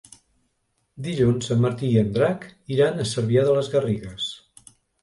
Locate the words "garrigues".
3.77-4.37